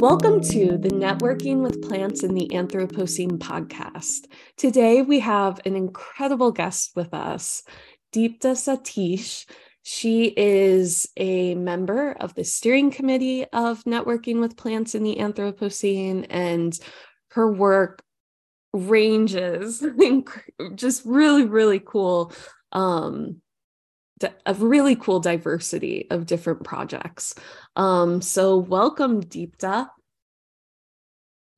[0.00, 4.24] Welcome to the Networking with Plants in the Anthropocene podcast.
[4.56, 7.62] Today we have an incredible guest with us,
[8.10, 9.44] Deepta Sateesh.
[9.82, 16.26] She is a member of the steering committee of Networking with Plants in the Anthropocene,
[16.30, 16.78] and
[17.32, 18.02] her work
[18.72, 19.84] ranges
[20.76, 22.32] just really, really cool.
[22.72, 23.42] Um,
[24.46, 27.34] a really cool diversity of different projects.
[27.76, 29.88] Um, so welcome, Deepta.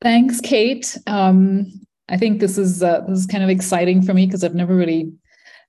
[0.00, 0.96] Thanks, Kate.
[1.06, 4.54] Um, I think this is uh, this is kind of exciting for me because I've
[4.54, 5.12] never really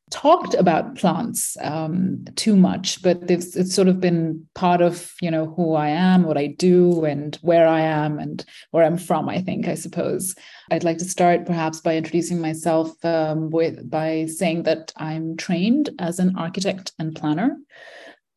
[0.10, 5.32] talked about plants um, too much, but it's, it's sort of been part of you
[5.32, 9.30] know who I am, what I do, and where I am, and where I'm from.
[9.30, 10.36] I think I suppose
[10.72, 15.90] I'd like to start perhaps by introducing myself um, with by saying that I'm trained
[16.00, 17.58] as an architect and planner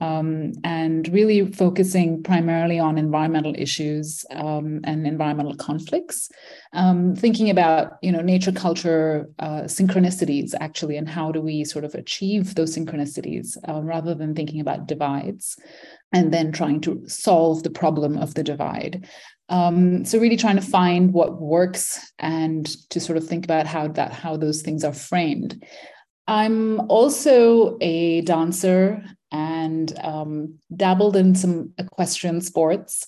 [0.00, 6.30] um, and really focusing primarily on environmental issues um, and environmental conflicts,
[6.74, 11.84] um, thinking about you know nature culture uh, synchronicities actually, and how do we sort
[11.84, 15.58] of achieve those synchronicities uh, rather than thinking about divides,
[16.12, 19.08] and then trying to solve the problem of the divide.
[19.48, 23.88] Um, so really trying to find what works and to sort of think about how
[23.88, 25.64] that how those things are framed.
[26.28, 33.06] I'm also a dancer and um, dabbled in some equestrian sports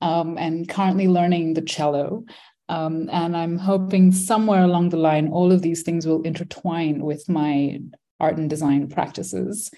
[0.00, 2.24] um, and currently learning the cello.
[2.68, 7.28] Um, and I'm hoping somewhere along the line, all of these things will intertwine with
[7.28, 7.80] my
[8.20, 9.70] art and design practices.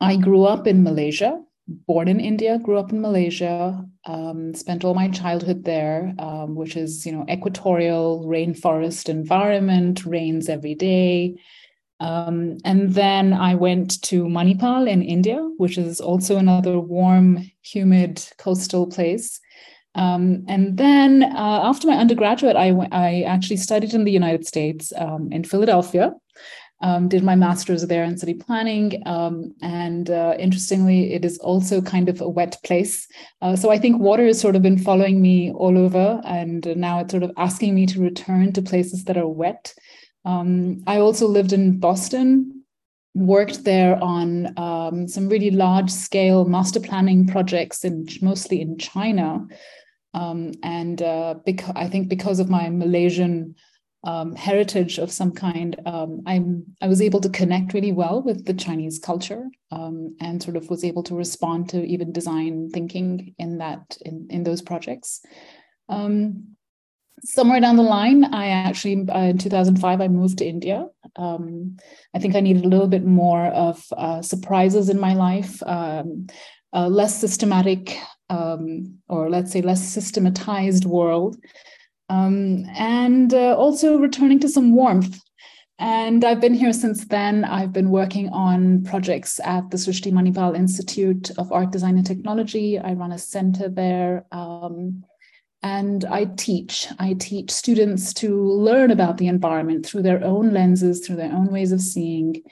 [0.00, 4.94] I grew up in Malaysia, born in India, grew up in Malaysia, um, spent all
[4.94, 11.36] my childhood there, um, which is, you know, equatorial rainforest environment, rains every day.
[12.00, 18.26] Um, and then I went to Manipal in India, which is also another warm, humid
[18.38, 19.38] coastal place.
[19.94, 25.30] Um, and then uh, after my undergraduate, I, actually studied in the United States um,
[25.32, 26.14] in Philadelphia.
[26.82, 29.02] Um, did my master's there in city planning.
[29.04, 33.06] Um, and uh, interestingly, it is also kind of a wet place.
[33.42, 36.22] Uh, so I think water has sort of been following me all over.
[36.24, 39.74] And now it's sort of asking me to return to places that are wet.
[40.24, 42.64] Um, I also lived in Boston,
[43.14, 49.46] worked there on um, some really large scale master planning projects, in, mostly in China.
[50.14, 51.36] Um, and uh,
[51.74, 53.54] I think because of my Malaysian
[54.02, 58.46] um, heritage of some kind, um, I'm I was able to connect really well with
[58.46, 63.34] the Chinese culture um, and sort of was able to respond to even design thinking
[63.38, 65.20] in that in in those projects.
[65.88, 66.56] Um,
[67.22, 70.86] somewhere down the line, I actually uh, in 2005 I moved to India.
[71.16, 71.76] Um,
[72.14, 76.28] I think I needed a little bit more of uh, surprises in my life, um,
[76.72, 77.98] less systematic,
[78.28, 81.36] um, or let's say less systematized world,
[82.08, 85.20] um, and uh, also returning to some warmth.
[85.78, 87.42] And I've been here since then.
[87.42, 92.78] I've been working on projects at the Srishti Manipal Institute of Art, Design, and Technology.
[92.78, 94.26] I run a center there.
[94.30, 95.04] Um,
[95.62, 96.86] and I teach.
[96.98, 101.52] I teach students to learn about the environment through their own lenses, through their own
[101.52, 102.42] ways of seeing.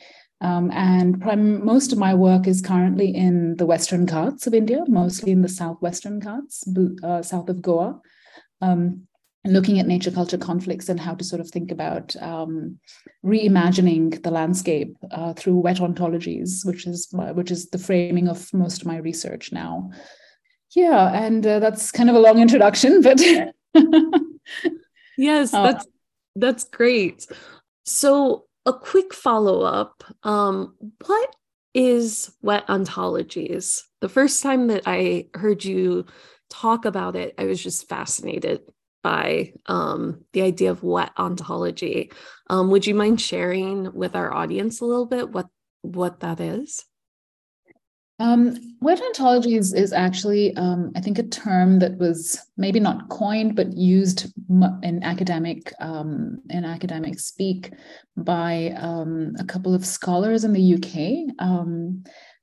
[0.41, 4.85] Um, and prime, most of my work is currently in the Western Ghats of India,
[4.87, 6.65] mostly in the Southwestern Ghats,
[7.03, 8.01] uh, south of Goa,
[8.61, 9.09] um,
[9.45, 12.79] looking at nature culture conflicts and how to sort of think about um,
[13.25, 18.83] reimagining the landscape uh, through wet ontologies, which is which is the framing of most
[18.83, 19.91] of my research now.
[20.75, 23.21] Yeah, and uh, that's kind of a long introduction, but
[25.17, 25.87] yes, uh, that's
[26.37, 27.27] that's great.
[27.85, 30.75] So, a quick follow up: um,
[31.07, 31.35] what
[31.75, 33.83] is wet ontologies?
[34.01, 36.07] The first time that I heard you
[36.51, 38.61] talk about it, I was just fascinated
[39.03, 42.11] by um, the idea of wet ontology.
[42.51, 45.47] Um, would you mind sharing with our audience a little bit what
[45.83, 46.85] what that is?
[48.21, 53.09] Um, wet ontology is, is actually, um, I think, a term that was maybe not
[53.09, 54.33] coined but used
[54.83, 57.73] in academic um, in academic speak
[58.17, 61.35] by um, a couple of scholars in the UK.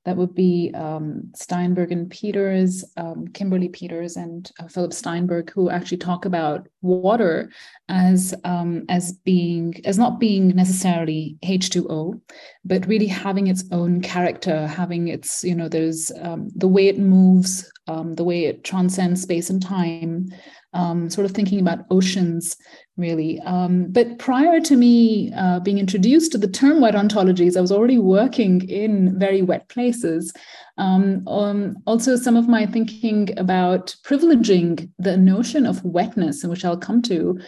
[0.06, 5.68] That would be um, Steinberg and Peters, um, Kimberley Peters and uh, Philip Steinberg, who
[5.68, 7.50] actually talk about water
[7.88, 12.20] as um, as being as not being necessarily H2O,
[12.64, 17.00] but really having its own character, having its you know there's um, the way it
[17.00, 20.28] moves um, the way it transcends space and time,
[20.72, 22.56] um, sort of thinking about oceans,
[22.96, 23.40] really.
[23.40, 27.72] Um, but prior to me uh, being introduced to the term wet ontologies, I was
[27.72, 30.32] already working in very wet places.
[30.78, 36.76] Um, um, also, some of my thinking about privileging the notion of wetness, which I'll
[36.76, 37.38] come to,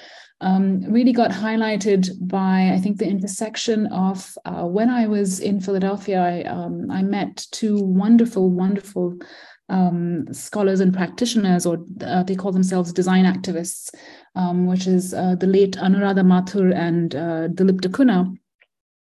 [0.41, 5.61] um, really got highlighted by I think the intersection of uh, when I was in
[5.61, 6.21] Philadelphia.
[6.21, 9.19] I, um, I met two wonderful, wonderful
[9.69, 13.95] um, scholars and practitioners, or uh, they call themselves design activists,
[14.35, 18.35] um, which is uh, the late Anuradha Mathur and uh, Dilip da Cunha.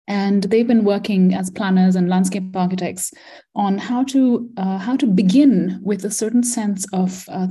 [0.06, 3.12] And they've been working as planners and landscape architects
[3.54, 7.48] on how to uh, how to begin with a certain sense of uh,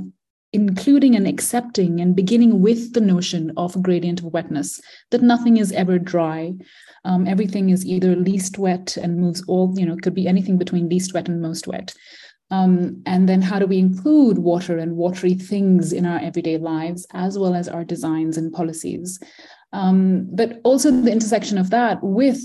[0.52, 4.80] including and accepting and beginning with the notion of gradient of wetness,
[5.10, 6.54] that nothing is ever dry.
[7.04, 10.88] Um, everything is either least wet and moves all, you know, could be anything between
[10.88, 11.94] least wet and most wet.
[12.50, 17.06] Um, and then how do we include water and watery things in our everyday lives,
[17.12, 19.20] as well as our designs and policies?
[19.72, 22.40] Um, but also the intersection of that with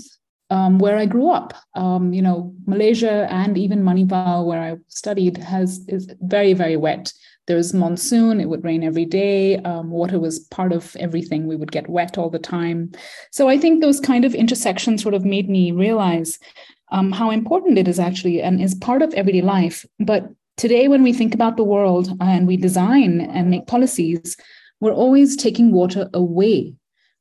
[0.50, 1.54] um, where I grew up.
[1.74, 7.12] Um, you know, Malaysia and even Manipal, where I studied, has is very very wet.
[7.46, 9.56] There was monsoon; it would rain every day.
[9.58, 11.46] Um, water was part of everything.
[11.46, 12.92] We would get wet all the time.
[13.32, 16.38] So I think those kind of intersections sort of made me realize
[16.94, 19.84] um, how important it is actually, and is part of everyday life.
[19.98, 24.36] But today, when we think about the world and we design and make policies,
[24.80, 26.74] we're always taking water away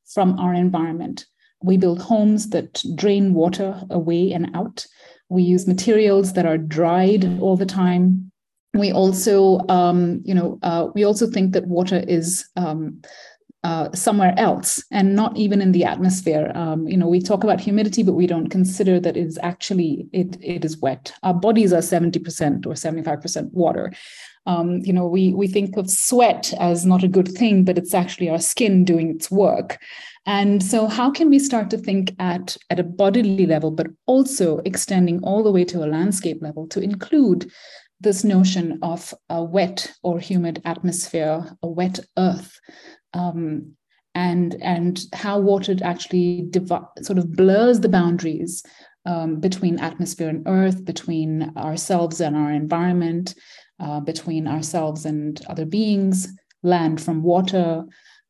[0.06, 1.26] from our environment
[1.64, 4.86] we build homes that drain water away and out.
[5.30, 8.32] We use materials that are dried all the time.
[8.74, 13.02] We also, um, you know, uh, we also think that water is um,
[13.64, 16.52] uh, somewhere else and not even in the atmosphere.
[16.54, 20.08] Um, you know, we talk about humidity, but we don't consider that it is actually
[20.12, 21.14] it it is wet.
[21.24, 23.94] Our bodies are seventy percent or seventy five percent water.
[24.46, 27.94] Um, you know, we we think of sweat as not a good thing, but it's
[27.94, 29.80] actually our skin doing its work.
[30.26, 34.60] And so, how can we start to think at, at a bodily level, but also
[34.60, 37.52] extending all the way to a landscape level to include
[38.00, 42.60] this notion of a wet or humid atmosphere, a wet earth,
[43.14, 43.74] um,
[44.16, 46.50] and and how water actually
[47.02, 48.64] sort of blurs the boundaries
[49.06, 53.36] um, between atmosphere and earth, between ourselves and our environment,
[53.80, 56.28] uh, between ourselves and other beings,
[56.62, 57.86] land from water,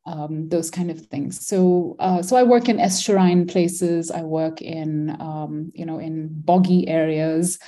[0.06, 1.46] um, those kind of things.
[1.46, 4.10] So, uh, so I work in estuarine places.
[4.10, 7.58] I work in, um, you know, in boggy areas,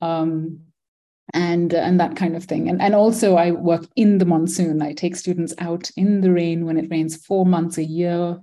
[0.00, 0.60] um,
[1.36, 2.68] and and that kind of thing.
[2.68, 4.82] And and also I work in the monsoon.
[4.82, 8.38] I take students out in the rain when it rains four months a year.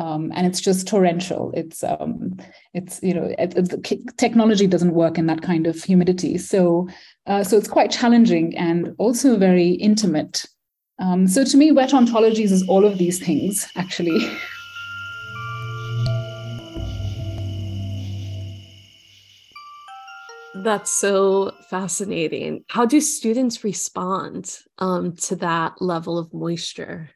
[0.00, 1.50] Um, and it's just torrential.
[1.54, 2.36] It's um,
[2.72, 6.88] it's you know it, it, technology doesn't work in that kind of humidity, so
[7.26, 10.46] uh, so it's quite challenging and also very intimate
[10.98, 14.18] um, so to me, wet ontologies is all of these things, actually.
[20.64, 22.64] That's so fascinating.
[22.68, 27.10] How do students respond um, to that level of moisture?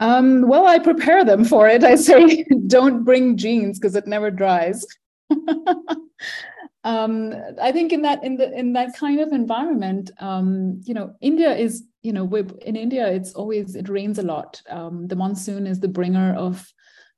[0.00, 1.84] Um, well, I prepare them for it.
[1.92, 4.84] I say, don't bring jeans because it never dries.
[6.84, 11.14] um, I think in that in the in that kind of environment, um, you know,
[11.20, 14.60] India is you know in India it's always it rains a lot.
[14.68, 16.70] Um, the monsoon is the bringer of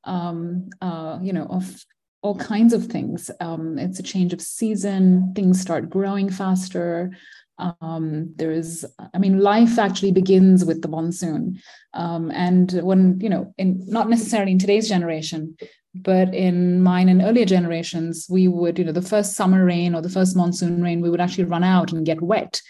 [0.05, 1.85] um, uh, you know of
[2.27, 3.31] all kinds of things.
[3.41, 5.33] Um, it's a change of season.
[5.35, 7.13] Things start growing faster.
[7.59, 11.61] Um, there is, I mean, life actually begins with the monsoon.
[11.95, 15.57] Um, and when, you know, in not necessarily in today's generation,
[16.03, 20.03] but in mine and earlier generations we would you know the first summer rain or
[20.03, 22.61] the first monsoon rain we would actually run out and get wet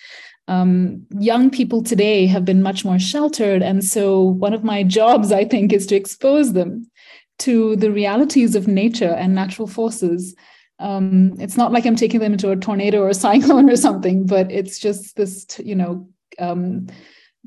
[0.49, 5.33] um, young people today have been much more sheltered and so one of my jobs
[5.33, 6.89] i think is to expose them
[7.39, 10.35] to the realities of nature and natural forces
[10.79, 14.27] um, it's not like i'm taking them into a tornado or a cyclone or something
[14.27, 16.87] but it's just this you know um,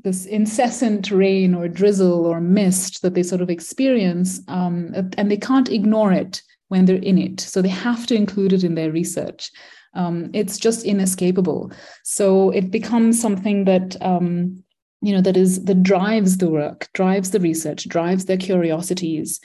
[0.02, 5.36] this incessant rain or drizzle or mist that they sort of experience, um, and they
[5.36, 7.40] can't ignore it when they're in it.
[7.40, 9.50] So they have to include it in their research.
[9.94, 11.72] Um, it's just inescapable.
[12.04, 14.62] So it becomes something that um,
[15.02, 19.40] you know that is that drives the work, drives the research, drives their curiosities.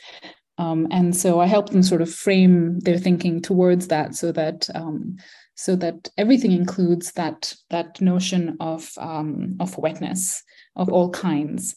[0.57, 4.69] Um, and so I help them sort of frame their thinking towards that, so that
[4.73, 5.17] um,
[5.55, 10.43] so that everything includes that that notion of um, of wetness
[10.75, 11.75] of all kinds.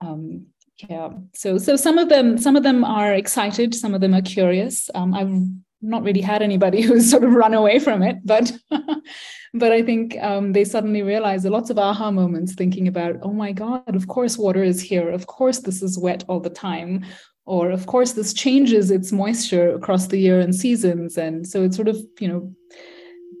[0.00, 0.46] Um,
[0.88, 4.22] yeah, so so some of them some of them are excited, some of them are
[4.22, 4.90] curious.
[4.94, 5.42] Um, I've
[5.82, 8.52] not really had anybody who's sort of run away from it, but
[9.54, 13.52] but I think um, they suddenly realized lots of aha moments thinking about, oh my
[13.52, 15.10] God, of course water is here.
[15.10, 17.04] Of course this is wet all the time.
[17.44, 21.18] Or of course this changes its moisture across the year and seasons.
[21.18, 22.54] And so it sort of, you know,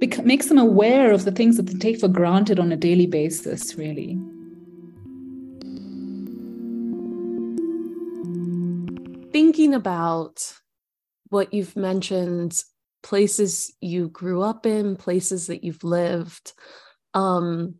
[0.00, 3.06] bec- makes them aware of the things that they take for granted on a daily
[3.06, 4.18] basis, really.
[9.30, 10.52] Thinking about
[11.28, 12.62] what you've mentioned
[13.02, 16.52] places you grew up in, places that you've lived.
[17.14, 17.76] Um,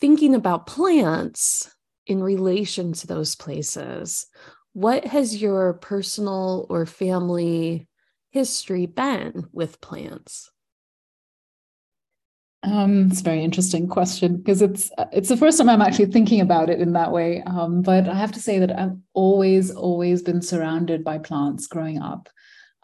[0.00, 1.70] thinking about plants
[2.06, 4.26] in relation to those places,
[4.72, 7.88] what has your personal or family
[8.30, 10.50] history been with plants?
[12.64, 16.40] Um, it's a very interesting question because it's it's the first time I'm actually thinking
[16.40, 17.42] about it in that way.
[17.42, 22.00] Um, but I have to say that I've always always been surrounded by plants growing
[22.00, 22.28] up,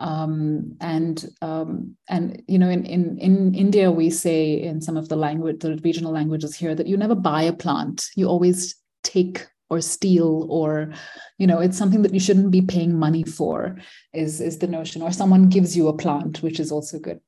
[0.00, 5.08] um, and um, and you know in, in in India we say in some of
[5.08, 8.74] the language the regional languages here that you never buy a plant, you always
[9.14, 10.92] take or steal or
[11.38, 13.76] you know it's something that you shouldn't be paying money for
[14.12, 17.20] is is the notion or someone gives you a plant which is also good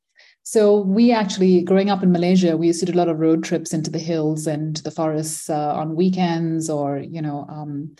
[0.42, 3.44] so we actually, growing up in Malaysia, we used to do a lot of road
[3.44, 7.94] trips into the hills and the forests uh, on weekends, or you know, um,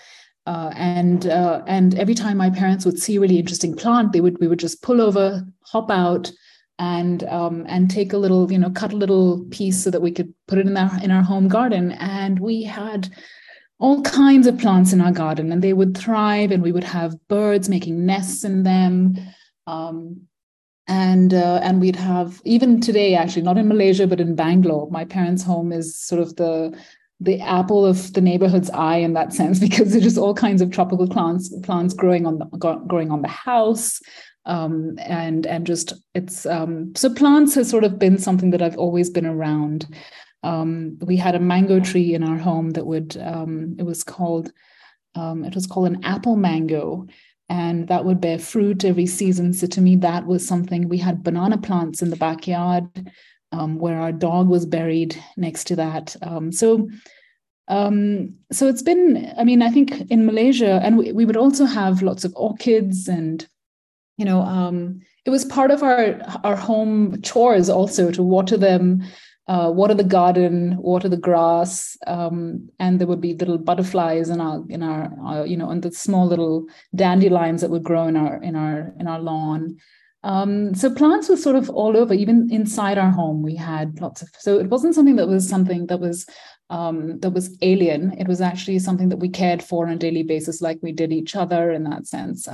[0.47, 4.21] uh, and uh, and every time my parents would see a really interesting plant, they
[4.21, 6.33] would we would just pull over, hop out,
[6.79, 10.11] and um, and take a little, you know, cut a little piece so that we
[10.11, 11.93] could put it in our in our home garden.
[11.93, 13.11] And we had
[13.81, 17.17] all kinds of plants in our garden, and they would thrive, and we would have
[17.29, 19.17] birds making nests in them.
[19.67, 20.23] Um,
[20.87, 25.05] and uh, and we'd have even today actually not in malaysia but in bangalore my
[25.05, 26.77] parents home is sort of the
[27.21, 30.73] the apple of the neighborhood's eye in that sense because there's just all kinds of
[30.73, 32.47] tropical plants plants growing on the
[32.89, 34.01] growing on the house
[34.47, 38.79] um, and and just it's um, so plants has sort of been something that I've
[38.79, 39.87] always been around.
[40.43, 44.53] Um, we had a mango tree in our home that would um, it was called
[45.15, 47.07] um, it was called an apple mango,
[47.49, 49.53] and that would bear fruit every season.
[49.53, 50.89] So to me, that was something.
[50.89, 53.11] We had banana plants in the backyard
[53.53, 56.17] um, where our dog was buried next to that.
[56.23, 56.89] Um, so,
[57.69, 59.33] um, so it's been.
[59.37, 63.09] I mean, I think in Malaysia, and we, we would also have lots of orchids,
[63.09, 63.47] and
[64.17, 64.43] you know,
[65.27, 69.03] it was part of our our home chores also to water them
[69.51, 74.41] uh, water the garden, water the grass, um, and there would be little butterflies in
[74.41, 78.17] our in our uh, you know and the small little dandelions that would grow in
[78.17, 79.77] our in our in our lawn.
[80.23, 83.43] Um, so plants were sort of all over, even inside our home.
[83.43, 84.29] We had lots of.
[84.39, 86.27] So it wasn't something that was something that was
[86.69, 88.13] um, that was alien.
[88.19, 91.13] It was actually something that we cared for on a daily basis, like we did
[91.13, 92.47] each other in that sense.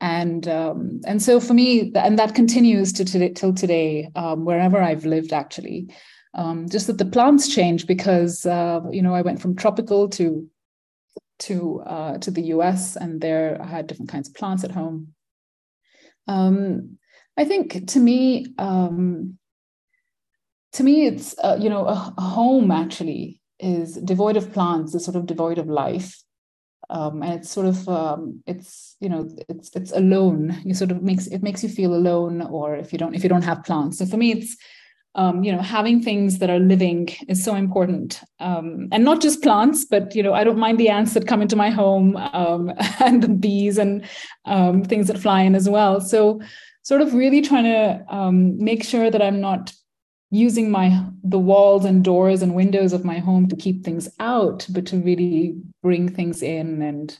[0.00, 4.80] And um, and so for me and that continues to today, till today um, wherever
[4.80, 5.88] i've lived actually.
[6.34, 10.48] Um, just that the plants change because uh, you know i went from tropical to
[11.38, 15.14] to uh, to the us and there i had different kinds of plants at home.
[16.28, 16.98] Um,
[17.38, 19.38] i think to me um,
[20.72, 25.04] to me it's uh, you know a, a home actually is devoid of plants is
[25.06, 26.22] sort of devoid of life
[26.90, 30.60] um, and it's sort of um, it's you know it's it's alone.
[30.64, 33.28] You sort of makes it makes you feel alone or if you don't if you
[33.28, 34.56] don't have plants so for me it's
[35.14, 38.20] um, you know having things that are living is so important.
[38.38, 41.42] Um, and not just plants but you know i don't mind the ants that come
[41.42, 44.04] into my home um, and the bees and
[44.44, 46.00] um, things that fly in as well.
[46.00, 46.40] So
[46.82, 49.72] sort of really trying to make sure that i'm not
[50.30, 54.66] using my the walls and doors and windows of my home to keep things out,
[54.70, 57.18] but to really bring things in and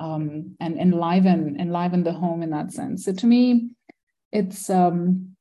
[0.00, 3.04] um, and enliven enliven the home in that sense.
[3.04, 3.70] So to me,
[4.32, 5.34] it's um,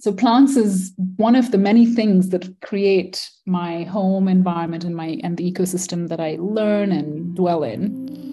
[0.00, 5.18] so plants is one of the many things that create my home environment and my
[5.22, 8.23] and the ecosystem that I learn and dwell in.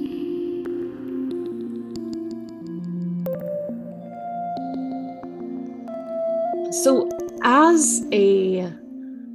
[7.44, 8.72] As a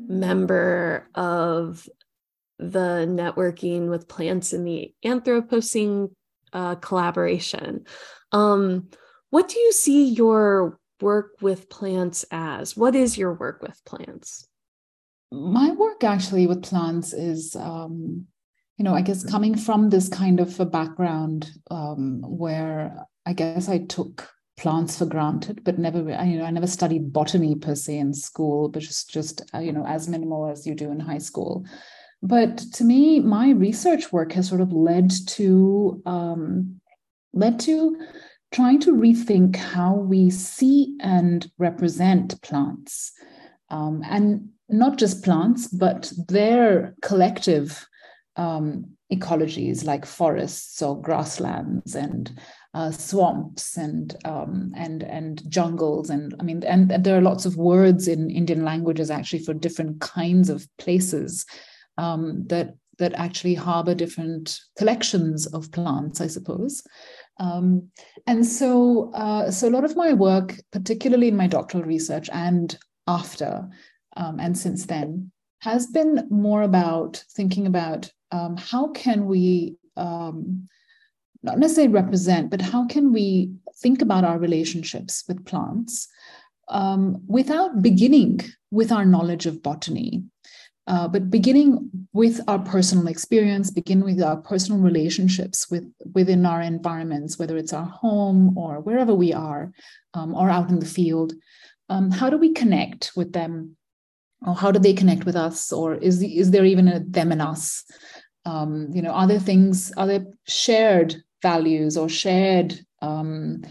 [0.09, 1.89] member of
[2.59, 6.11] the networking with plants in the Anthropocene
[6.53, 7.85] uh, collaboration,
[8.33, 8.89] um,
[9.31, 12.77] what do you see your work with plants as?
[12.77, 14.47] What is your work with plants?
[15.33, 18.27] My work actually with plants is, um,
[18.79, 23.69] you know, I guess coming from this kind of a background um, where I guess
[23.69, 27.99] I took plants for granted, but never, you know, I never studied botany per se
[27.99, 31.19] in school, but just, just, uh, you know, as minimal as you do in high
[31.19, 31.65] school.
[32.23, 36.81] But to me, my research work has sort of led to, um,
[37.33, 37.97] led to
[38.53, 43.13] trying to rethink how we see and represent plants.
[43.69, 47.87] Um, and not just plants, but their collective
[48.37, 52.39] um, ecologies like forests or grasslands and
[52.77, 57.47] uh, swamps and um, and and jungles and I mean and, and, there are lots
[57.47, 61.47] of words in Indian languages actually for different kinds of places
[61.97, 66.83] um, that that actually harbor different collections of plants, I suppose.
[67.39, 67.89] Um,
[68.27, 72.77] and so, uh, so a lot of my work, particularly in my doctoral research and
[73.07, 73.69] after
[74.17, 75.31] um, and since then,
[75.61, 80.67] has been more about thinking about um, how can we um,
[81.47, 86.09] not necessarily represent, but how can we think about our relationships with plants
[86.69, 90.25] um, without beginning with our knowledge of botany
[90.89, 95.85] uh, but beginning with our personal experience, begin with our personal relationships with
[96.15, 99.73] within our environments, whether it's our home or wherever we are,
[100.15, 101.33] um, or out in the field.
[101.89, 103.77] Um, how do we connect with them,
[104.47, 107.33] or how do they connect with us, or is the, is there even a them
[107.33, 107.85] and us?
[108.45, 113.63] Um, you know, are there things, are there shared values or shared um,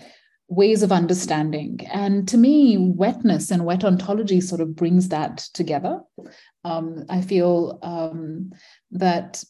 [0.48, 1.80] ways of understanding.
[1.92, 6.02] And to me, wetness and wet ontology sort of brings that together.
[6.64, 8.52] Um, I feel um,
[8.92, 9.44] that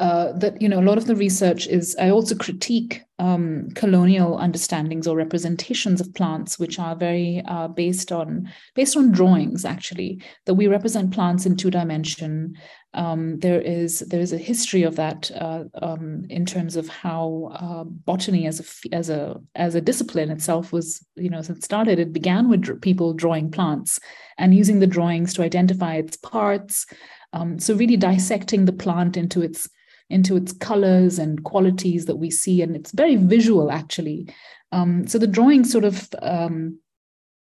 [0.00, 4.38] uh, that you know a lot of the research is i also critique um, colonial
[4.38, 10.22] understandings or representations of plants which are very uh, based on based on drawings actually
[10.46, 12.56] that we represent plants in two dimension.
[12.94, 17.50] Um, there is there is a history of that uh, um, in terms of how
[17.54, 21.64] uh, botany as a as a as a discipline itself was you know since it
[21.64, 23.98] started it began with people drawing plants
[24.38, 26.86] and using the drawings to identify its parts
[27.32, 29.68] um, so really dissecting the plant into its
[30.10, 34.26] into its colors and qualities that we see, and it's very visual actually.
[34.72, 36.78] Um, so the drawings sort of um,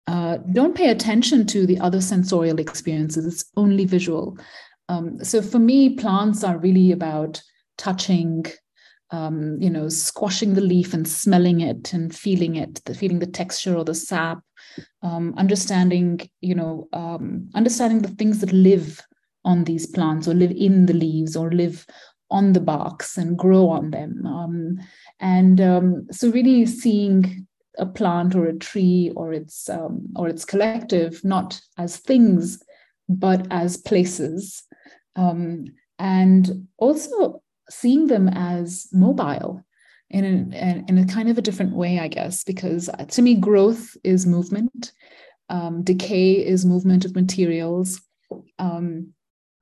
[0.07, 4.37] uh, don't pay attention to the other sensorial experiences; it's only visual.
[4.89, 7.41] Um, so for me, plants are really about
[7.77, 8.45] touching,
[9.11, 13.27] um, you know, squashing the leaf and smelling it and feeling it, the, feeling the
[13.27, 14.41] texture or the sap,
[15.01, 19.01] um, understanding, you know, um, understanding the things that live
[19.47, 21.87] on these plants or live in the leaves or live
[22.29, 24.25] on the barks and grow on them.
[24.25, 24.79] Um,
[25.21, 27.47] and um, so really seeing
[27.79, 32.61] a plant or a tree or its um, or its collective not as things
[33.07, 34.63] but as places.
[35.15, 35.65] Um,
[35.97, 39.63] and also seeing them as mobile
[40.09, 43.97] in a, in a kind of a different way i guess because to me growth
[44.03, 44.93] is movement.
[45.49, 48.01] Um, decay is movement of materials.
[48.59, 49.13] Um,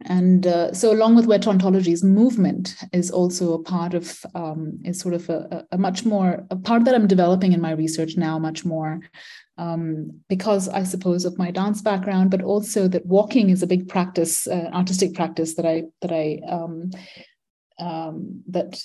[0.05, 4.99] and uh, so along with wet ontologies movement is also a part of um, is
[4.99, 8.37] sort of a, a, much more a part that i'm developing in my research now
[8.37, 9.01] much more
[9.57, 13.87] um, because i suppose of my dance background but also that walking is a big
[13.89, 16.91] practice uh, artistic practice that i that i um,
[17.79, 18.81] um that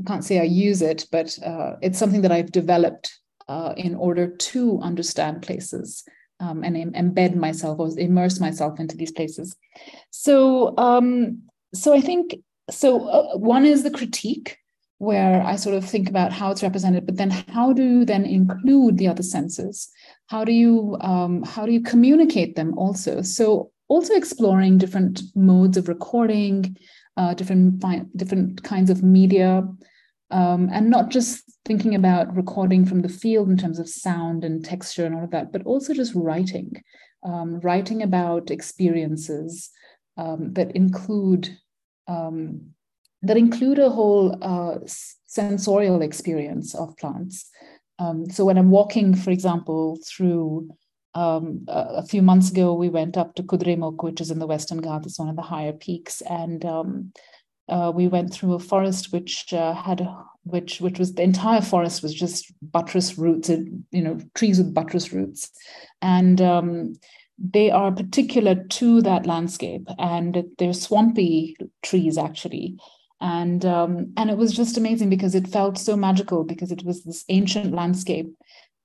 [0.00, 3.94] I can't say i use it but uh, it's something that i've developed uh, in
[3.94, 6.04] order to understand places
[6.40, 9.56] um, and embed myself or immerse myself into these places.
[10.10, 11.42] So, um,
[11.74, 12.36] so I think
[12.70, 13.08] so.
[13.08, 14.56] Uh, one is the critique,
[14.98, 18.24] where I sort of think about how it's represented, but then how do you then
[18.24, 19.88] include the other senses?
[20.26, 23.22] How do you um, how do you communicate them also?
[23.22, 26.76] So, also exploring different modes of recording,
[27.16, 27.82] uh, different
[28.16, 29.62] different kinds of media,
[30.30, 34.64] um, and not just thinking about recording from the field in terms of sound and
[34.64, 36.72] texture and all of that, but also just writing,
[37.22, 39.70] um, writing about experiences
[40.16, 41.56] um, that include
[42.08, 42.60] um,
[43.22, 44.78] that include a whole uh,
[45.26, 47.48] sensorial experience of plants.
[48.00, 50.70] Um, so when I'm walking, for example, through
[51.14, 54.48] um, a, a, few months ago, we went up to Kudremukh, which is in the
[54.48, 57.12] Western Ghats, it's one of the higher peaks, and um,
[57.68, 60.00] uh, we went through a forest which uh, had
[60.44, 65.12] which which was the entire forest was just buttress roots you know trees with buttress
[65.12, 65.50] roots.
[66.02, 66.94] And um,
[67.38, 72.76] they are particular to that landscape and they're swampy trees actually.
[73.20, 77.04] And um, and it was just amazing because it felt so magical because it was
[77.04, 78.30] this ancient landscape.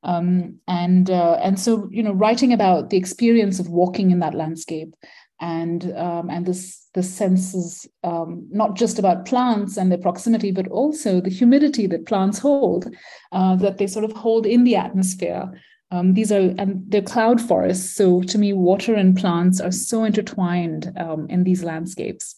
[0.04, 4.36] Um, and uh, and so you know writing about the experience of walking in that
[4.36, 4.94] landscape
[5.42, 10.68] and um, and this the senses um, not just about plants and their proximity, but
[10.70, 12.88] also the humidity that plants hold,
[13.32, 15.52] uh, that they sort of hold in the atmosphere.
[15.92, 17.96] Um, these are and they're cloud forests.
[17.96, 22.36] So to me, water and plants are so intertwined um, in these landscapes.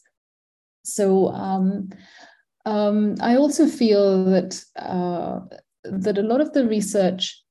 [0.84, 1.90] So um,
[2.66, 5.42] um, I also feel that uh,
[5.84, 7.42] that a lot of the research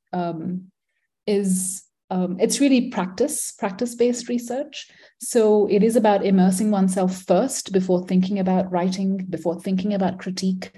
[1.27, 4.88] is um, it's really practice practice based research.
[5.21, 10.73] So it is about immersing oneself first before thinking about writing before thinking about critique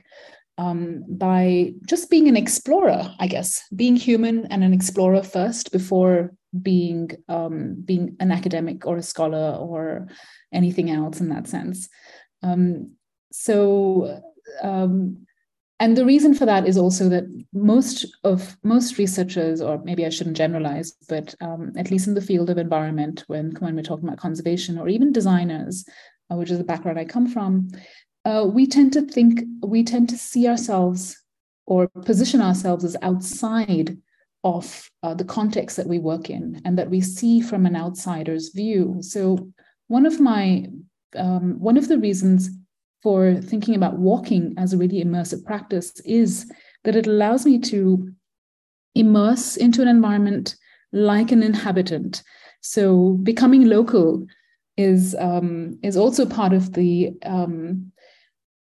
[0.57, 3.62] um, by just being an explorer i guess.
[3.75, 9.57] Being human and an explorer first before being um, being an academic or a scholar
[9.59, 10.09] or
[10.53, 11.88] anything else in that sense.
[12.43, 12.93] Um,
[13.33, 14.23] so
[14.62, 15.27] um,
[15.81, 20.09] and the reason for that is also that most of most researchers or maybe i
[20.09, 24.07] shouldn't generalize but um, at least in the field of environment when when we're talking
[24.07, 25.85] about conservation or even designers
[26.31, 27.69] uh, which is the background i come from
[28.25, 31.23] uh, we tend to think we tend to see ourselves
[31.67, 33.97] or position ourselves as outside
[34.45, 38.51] of uh, the context that we work in and that we see from an outsider's
[38.51, 38.99] view.
[39.01, 39.53] So
[39.88, 40.69] one of my
[41.17, 42.51] um, one of the reasons
[43.03, 46.51] for thinking about walking as a really immersive practice is
[46.85, 48.11] that it allows me to
[48.95, 50.57] immerse into an environment
[50.93, 52.23] like an inhabitant.
[52.61, 54.27] So becoming local
[54.77, 57.93] is um, is also part of the um,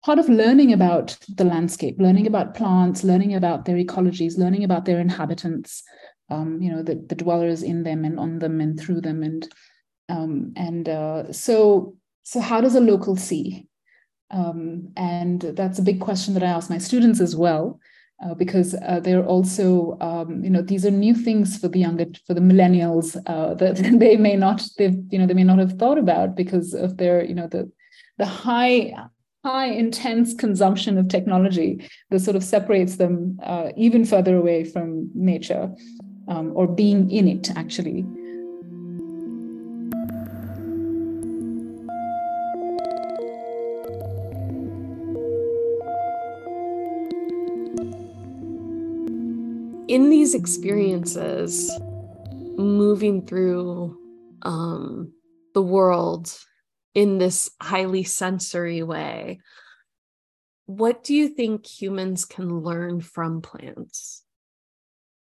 [0.04, 4.86] part of learning about the landscape, learning about plants, learning about their ecologies, learning about
[4.86, 5.84] their inhabitants.
[6.30, 9.48] Um, you know, the, the dwellers in them and on them and through them, and
[10.10, 13.68] um, and uh, so so how does a local see?
[14.32, 17.80] Um, and that's a big question that I ask my students as well,
[18.24, 22.06] uh, because uh, they're also, um, you know, these are new things for the younger,
[22.26, 25.74] for the millennials uh, that they may not, they've, you know, they may not have
[25.74, 27.72] thought about because of their, you know, the
[28.18, 28.94] the high
[29.44, 35.10] high intense consumption of technology that sort of separates them uh, even further away from
[35.16, 35.74] nature
[36.28, 38.06] um, or being in it actually.
[49.92, 51.70] In these experiences,
[52.56, 53.98] moving through
[54.42, 55.12] um,
[55.54, 56.34] the world
[56.96, 59.42] in this highly sensory way,
[60.66, 64.24] what do you think humans can learn from plants?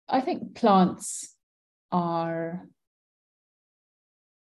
[0.08, 1.36] I think plants
[1.92, 2.66] are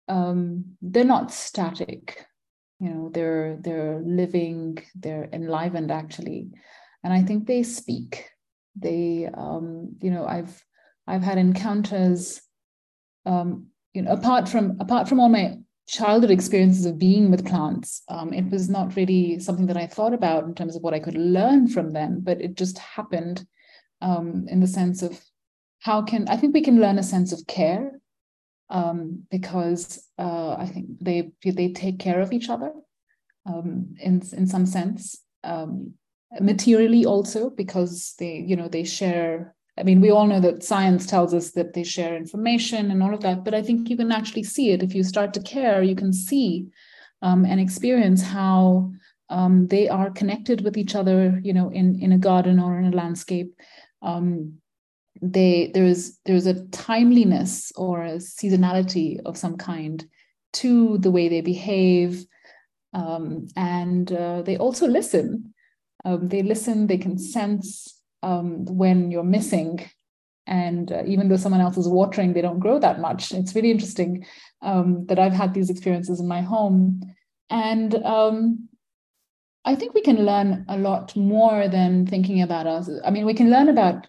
[0.07, 2.27] um, they're not static.
[2.79, 6.49] You know, they're they're living, they're enlivened actually,
[7.03, 8.29] and I think they speak
[8.75, 10.63] they um, you know i've
[11.07, 12.41] i've had encounters
[13.25, 15.57] um, you know apart from apart from all my
[15.87, 20.13] childhood experiences of being with plants um, it was not really something that i thought
[20.13, 23.45] about in terms of what i could learn from them but it just happened
[24.01, 25.23] um, in the sense of
[25.79, 27.91] how can i think we can learn a sense of care
[28.71, 32.71] um, because uh, i think they they take care of each other
[33.45, 35.93] um, in in some sense um,
[36.39, 41.05] materially also because they you know they share i mean we all know that science
[41.05, 44.11] tells us that they share information and all of that but i think you can
[44.11, 44.83] actually see it.
[44.83, 46.67] If you start to care you can see
[47.21, 48.91] um, and experience how
[49.29, 52.93] um, they are connected with each other you know in in a garden or in
[52.93, 53.53] a landscape.
[54.01, 54.59] Um,
[55.21, 60.05] they there's there's a timeliness or a seasonality of some kind
[60.53, 62.25] to the way they behave
[62.93, 65.53] um, and uh, they also listen
[66.05, 69.89] um, they listen, they can sense um, when you're missing.
[70.47, 73.31] And uh, even though someone else is watering, they don't grow that much.
[73.33, 74.25] It's really interesting
[74.61, 77.01] um, that I've had these experiences in my home.
[77.49, 78.69] And um,
[79.65, 82.89] I think we can learn a lot more than thinking about us.
[83.03, 84.07] I mean, we can learn about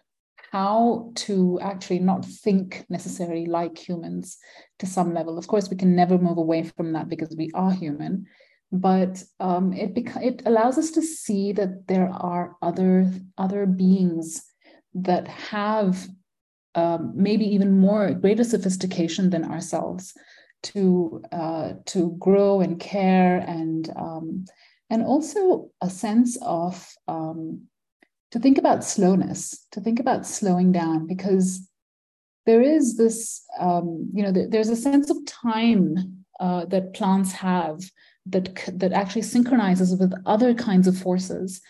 [0.53, 4.37] how to actually not think necessarily like humans
[4.79, 5.39] to some level.
[5.39, 8.27] Of course, we can never move away from that because we are human
[8.81, 14.45] but um, it bec- it allows us to see that there are other other beings
[14.95, 16.09] that have
[16.75, 20.15] um, maybe even more greater sophistication than ourselves
[20.63, 24.45] to uh, to grow and care and um,
[24.91, 27.63] and also a sense of um,
[28.31, 31.69] to think about slowness to think about slowing down because
[32.47, 37.81] there is this um, you know there's a sense of time uh, that plants have
[38.29, 41.61] that that actually synchronizes with other kinds of forces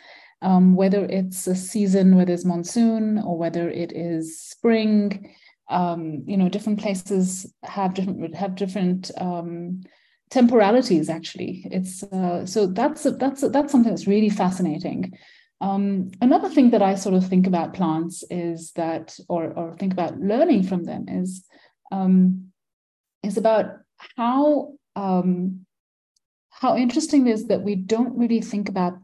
[0.42, 5.34] um, whether it's a season where there's monsoon or whether it is spring
[5.68, 9.82] um, you know different places have different have different um,
[10.30, 11.66] temporalities actually.
[11.70, 15.16] It's uh, so that's that's that's something that's really fascinating.
[15.60, 19.92] Um, another thing that i sort of think about plants is that or or think
[19.94, 21.46] about learning from them is
[21.90, 22.52] um,
[23.22, 23.78] is about
[24.16, 25.65] how um,
[26.60, 28.94] how interesting is that we don't really think about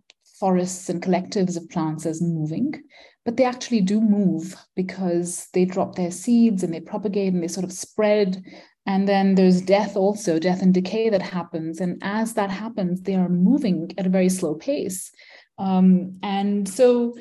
[0.40, 2.82] forests and collectives of plants as moving,
[3.26, 7.48] but they actually do move because they drop their seeds and they propagate and they
[7.48, 8.42] sort of spread.
[8.86, 11.78] And then there's death also, death and decay that happens.
[11.78, 15.12] And as that happens, they are moving at a very slow pace.
[15.58, 17.14] Um, and so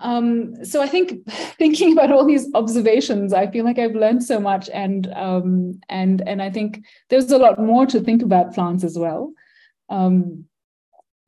[0.00, 1.26] um, so I think
[1.58, 6.26] thinking about all these observations, I feel like I've learned so much, and um, and
[6.26, 9.32] and I think there's a lot more to think about plants as well.
[9.88, 10.46] Um,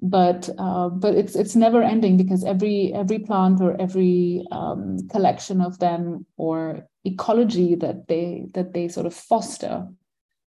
[0.01, 5.61] but uh, but it's it's never ending because every every plant or every um, collection
[5.61, 9.88] of them or ecology that they that they sort of foster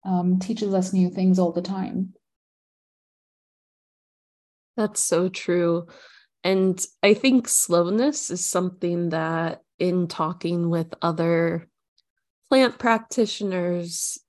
[0.06, 2.14] um, teaches us new things all the time.
[4.76, 5.88] That's so true.
[6.44, 11.68] And I think slowness is something that, in talking with other
[12.50, 14.20] plant practitioners,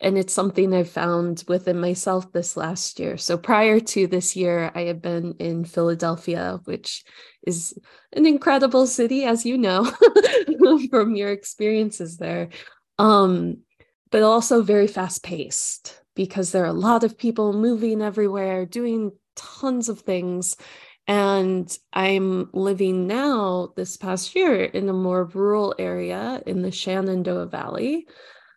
[0.00, 3.16] and it's something I've found within myself this last year.
[3.16, 7.04] So prior to this year, I had been in Philadelphia, which
[7.44, 7.76] is
[8.12, 9.90] an incredible city, as you know
[10.90, 12.50] from your experiences there.
[12.98, 13.58] Um,
[14.10, 19.12] but also very fast paced because there are a lot of people moving everywhere, doing
[19.36, 20.56] tons of things.
[21.06, 27.46] And I'm living now this past year in a more rural area in the Shenandoah
[27.46, 28.06] Valley.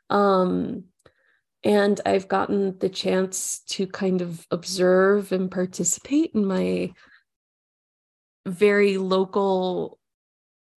[0.10, 0.86] Um,
[1.63, 6.93] and I've gotten the chance to kind of observe and participate in my
[8.45, 10.00] very local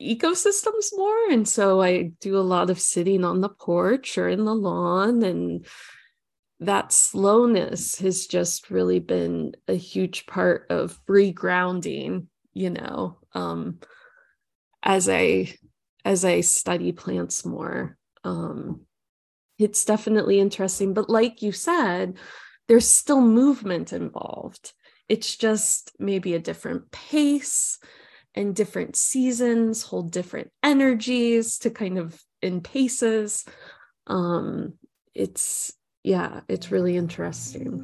[0.01, 1.31] ecosystems more.
[1.31, 5.23] And so I do a lot of sitting on the porch or in the lawn
[5.23, 5.67] and
[6.61, 13.79] that slowness has just really been a huge part of regrounding you know um
[14.83, 15.53] as i
[16.05, 18.81] as i study plants more um
[19.59, 22.17] it's definitely interesting but like you said
[22.69, 24.73] there's still movement involved
[25.09, 27.79] it's just maybe a different pace
[28.35, 33.45] and different seasons hold different energies to kind of in paces
[34.07, 34.75] um
[35.15, 35.73] it's
[36.05, 37.81] yeah, it's really interesting.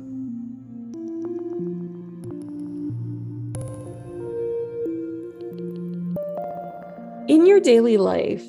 [7.29, 8.45] In your daily life,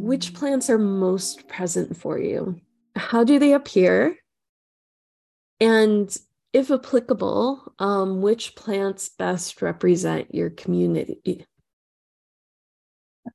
[0.00, 2.58] which plants are most present for you?
[2.96, 4.16] How do they appear?
[5.60, 6.16] And
[6.52, 11.44] if applicable, um, which plants best represent your community?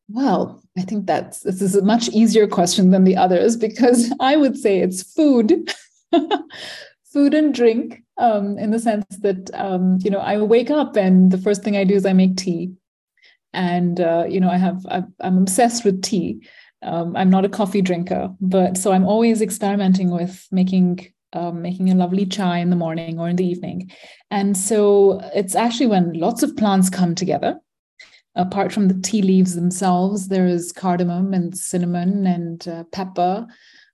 [0.09, 4.35] Well, I think that's this is a much easier question than the others because I
[4.35, 5.71] would say it's food,
[7.13, 8.01] food and drink.
[8.17, 11.75] Um, in the sense that um, you know I wake up and the first thing
[11.75, 12.73] I do is I make tea,
[13.55, 16.47] and uh, you know I have i am obsessed with tea.
[16.83, 21.89] Um, I'm not a coffee drinker, but so I'm always experimenting with making um, making
[21.89, 23.91] a lovely chai in the morning or in the evening.
[24.31, 27.59] And so it's actually when lots of plants come together
[28.35, 33.47] apart from the tea leaves themselves, there is cardamom and cinnamon and uh, pepper,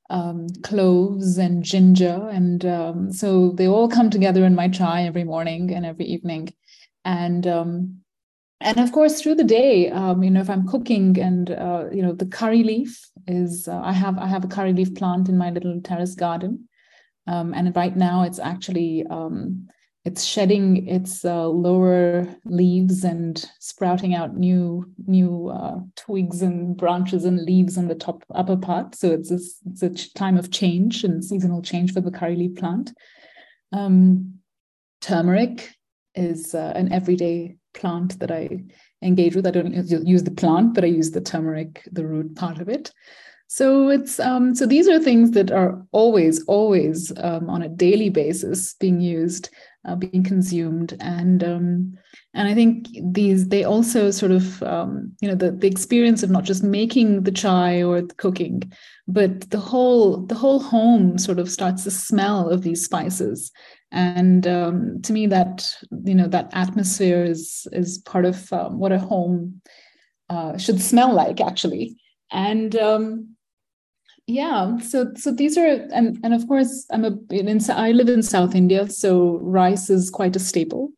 [0.10, 2.28] um, cloves and ginger.
[2.32, 6.54] And um, so they all come together in my chai every morning and every evening.
[7.06, 8.01] And um,
[8.62, 12.02] and of course, through the day, um, you know, if I'm cooking and uh, you
[12.02, 15.38] know, the curry leaf is uh, I have I have a curry leaf plant in
[15.38, 16.68] my little terrace garden,
[17.28, 19.68] um, and right now it's actually um,
[20.04, 27.26] it's shedding its uh, lower leaves and sprouting out new new uh, twigs and branches
[27.26, 28.96] and leaves on the top upper part.
[28.96, 32.56] So it's a, it's a time of change and seasonal change for the curry leaf
[32.56, 32.94] plant.
[33.72, 34.40] Um,
[35.02, 35.70] turmeric
[36.16, 38.64] is uh, an everyday plant that I
[39.02, 39.48] engage with.
[39.48, 39.74] I don't
[40.08, 42.92] use the plant, but I use the turmeric, the root part of it.
[43.48, 48.10] So it's um, so these are things that are always, always um, on a daily
[48.10, 49.50] basis being used
[49.86, 51.98] uh, being consumed and um,
[52.34, 56.30] and I think these they also sort of um, you know the the experience of
[56.30, 58.72] not just making the chai or the cooking,
[59.08, 63.52] but the whole the whole home sort of starts to smell of these spices,
[63.92, 65.76] and um, to me that
[66.06, 69.62] you know that atmosphere is is part of um, what a home
[70.30, 71.96] uh, should smell like actually,
[72.32, 73.36] and um,
[74.28, 78.22] yeah so so these are and and of course i'm a in, i live in
[78.22, 80.92] south india so rice is quite a staple.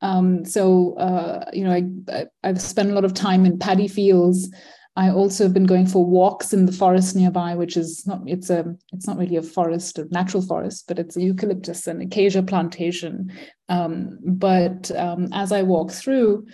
[0.00, 3.86] Um, so uh, you know I, I have spent a lot of time in paddy
[3.86, 4.50] fields
[4.96, 8.50] i also have been going for walks in the forest nearby which is not it's
[8.50, 12.42] a it's not really a forest a natural forest but it's a eucalyptus and acacia
[12.42, 13.32] plantation
[13.68, 16.46] um, but um, as i walk through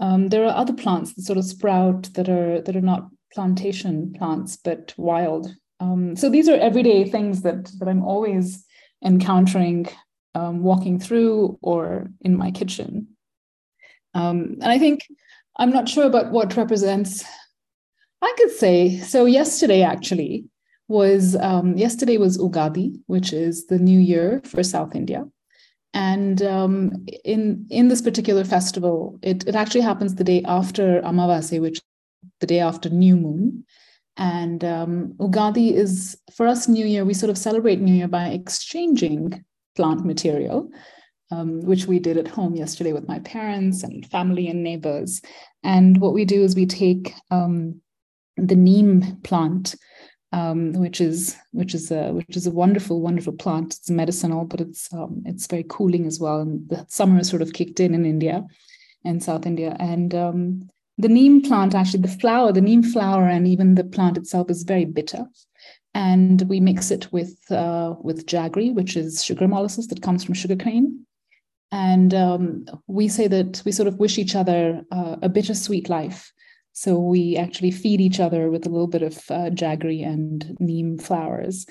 [0.00, 4.12] um, there are other plants that sort of sprout that are that are not plantation
[4.16, 5.54] plants, but wild.
[5.80, 8.64] Um, so these are everyday things that that I'm always
[9.04, 9.86] encountering
[10.34, 13.08] um, walking through or in my kitchen.
[14.14, 15.06] Um, and I think
[15.56, 17.24] I'm not sure about what represents.
[18.20, 19.24] I could say so.
[19.24, 20.44] Yesterday, actually,
[20.88, 25.24] was um, yesterday was Ugadi, which is the new year for South India.
[25.94, 31.60] And um, in in this particular festival, it, it actually happens the day after Amavasya,
[31.60, 31.80] which
[32.40, 33.64] the day after new moon.
[34.16, 37.04] And um, Ugadi is for us New Year.
[37.04, 39.44] We sort of celebrate New Year by exchanging
[39.76, 40.70] plant material,
[41.30, 45.22] um, which we did at home yesterday with my parents and family and neighbors.
[45.62, 47.80] And what we do is we take um,
[48.38, 49.74] the neem plant,
[50.32, 53.74] um, which is which is a which is a wonderful wonderful plant.
[53.74, 56.40] It's medicinal, but it's um, it's very cooling as well.
[56.40, 58.44] And the summer has sort of kicked in in India,
[59.04, 63.46] and South India, and um, the neem plant actually the flower, the neem flower, and
[63.46, 65.26] even the plant itself is very bitter.
[65.94, 70.34] And we mix it with uh, with jaggery, which is sugar molasses that comes from
[70.34, 71.06] sugarcane.
[71.70, 76.32] And um, we say that we sort of wish each other uh, a bittersweet life
[76.78, 80.96] so we actually feed each other with a little bit of uh, jaggery and neem
[80.96, 81.66] flowers.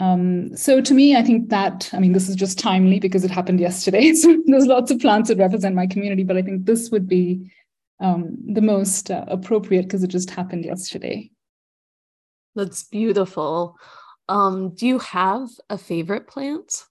[0.00, 3.30] Um, so to me, I think that, I mean, this is just timely because it
[3.30, 4.12] happened yesterday.
[4.14, 7.52] So there's lots of plants that represent my community, but I think this would be
[8.00, 11.30] um, the most uh, appropriate because it just happened yesterday.
[12.54, 13.76] That's beautiful.
[14.26, 16.82] Um, do you have a favorite plant?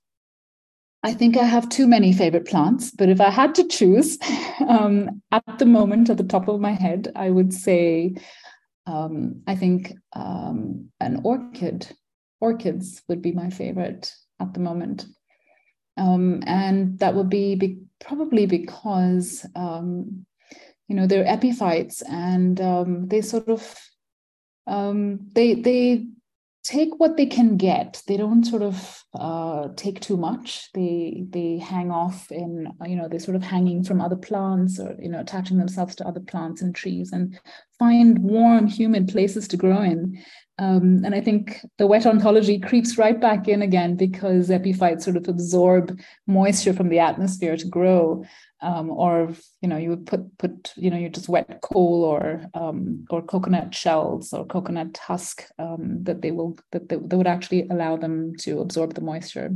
[1.05, 4.17] I think I have too many favorite plants, but if I had to choose,
[4.67, 8.15] um, at the moment, at the top of my head, I would say
[8.87, 11.87] um, I think um, an orchid.
[12.41, 15.05] Orchids would be my favorite at the moment.
[15.95, 20.25] Um, and that would be, be probably because, um,
[20.87, 23.79] you know, they're epiphytes and um, they sort of,
[24.65, 26.07] they, they
[26.65, 28.01] take what they can get.
[28.07, 30.71] They don't sort of uh, take too much.
[30.73, 34.95] They they hang off in you know they're sort of hanging from other plants or
[34.99, 37.39] you know attaching themselves to other plants and trees and
[37.77, 40.23] find warm, humid places to grow in.
[40.57, 45.17] Um, and I think the wet ontology creeps right back in again because epiphytes sort
[45.17, 48.23] of absorb moisture from the atmosphere to grow
[48.61, 52.45] um, or you know you would put put you know you just wet coal or
[52.53, 57.27] um, or coconut shells or coconut husk um, that they will that they, that would
[57.27, 59.51] actually allow them to absorb the moisture.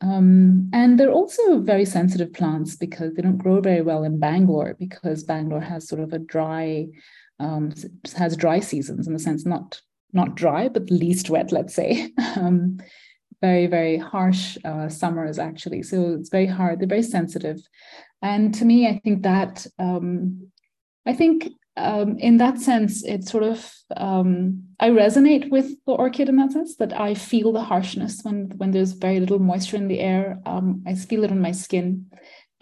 [0.00, 4.76] Um, and they're also very sensitive plants because they don't grow very well in Bangalore
[4.78, 6.86] because Bangalore has sort of a dry
[7.40, 7.72] um,
[8.16, 9.80] has dry seasons in the sense not
[10.12, 12.10] not dry but least wet let's say.
[12.36, 12.78] Um,
[13.40, 17.60] very very harsh uh, summers actually so it's very hard they're very sensitive.
[18.22, 20.48] And to me i think that um,
[21.06, 26.28] i think um, in that sense it sort of um, i resonate with the orchid
[26.28, 29.88] in that sense that i feel the harshness when when there's very little moisture in
[29.88, 30.40] the air.
[30.46, 32.06] Um, i feel it on my skin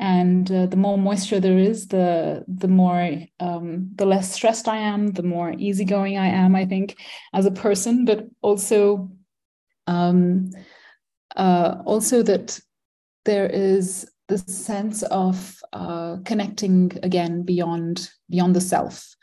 [0.03, 4.77] and uh, the more moisture there is the the more um, the less stressed i
[4.77, 6.97] am the more easygoing i am i think
[7.33, 9.09] as a person but also
[9.87, 10.51] um,
[11.37, 12.59] uh, also that
[13.25, 19.15] there is the sense of uh, connecting again beyond beyond the self.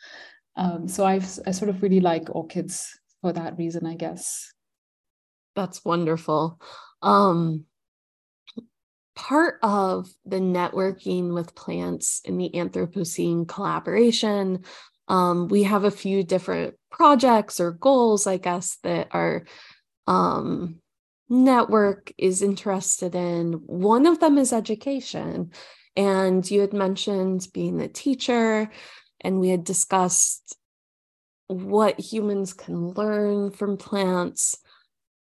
[0.56, 2.89] Um, so I've I sort of really like orchids
[3.22, 4.54] for that reason, I guess.
[5.56, 6.60] That's wonderful.
[7.02, 7.65] Um,
[9.19, 14.63] part of the networking with plants in the Anthropocene collaboration,
[15.10, 19.43] um, we have a few different projects or goals, I guess, that our
[20.08, 20.79] um,
[21.27, 23.53] network is interested in.
[23.65, 25.51] One of them is education.
[25.97, 28.71] And you had mentioned being a teacher,
[29.19, 30.55] and we had discussed
[31.47, 34.58] what humans can learn from plants.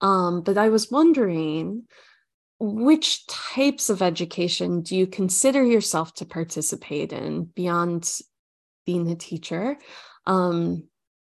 [0.01, 1.89] Um, but I was wondering,
[2.61, 8.21] which types of education do you consider yourself to participate in beyond
[8.85, 9.77] being a teacher?
[10.27, 10.89] Um,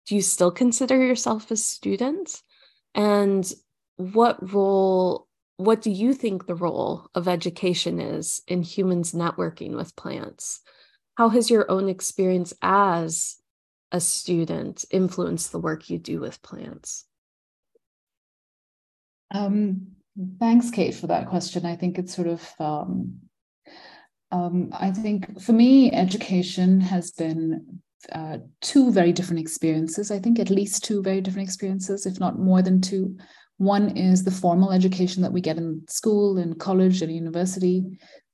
[0.05, 2.41] do you still consider yourself a student?
[2.93, 3.51] And
[3.97, 9.95] what role what do you think the role of education is in humans networking with
[9.95, 10.61] plants
[11.15, 13.37] how has your own experience as
[13.91, 17.05] a student influenced the work you do with plants
[19.31, 19.92] um,
[20.39, 23.13] thanks kate for that question i think it's sort of um,
[24.31, 27.79] um, i think for me education has been
[28.11, 32.37] uh, two very different experiences i think at least two very different experiences if not
[32.37, 33.15] more than two
[33.57, 37.85] one is the formal education that we get in school, in college, and university.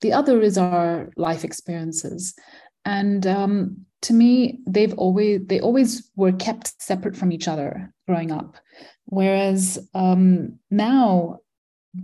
[0.02, 2.34] The other is our life experiences.
[2.86, 8.32] And um, to me, they've always they always were kept separate from each other growing
[8.32, 8.58] up.
[9.06, 11.40] Whereas um, now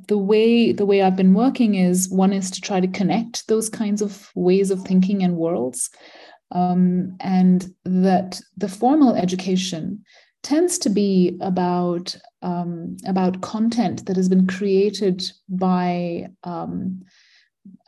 [0.08, 3.70] the way the way I've been working is one is to try to connect those
[3.70, 5.90] kinds of ways of thinking and worlds,
[6.52, 10.04] um, and that the formal education
[10.44, 17.04] tends to be about um, about content that has been created by um,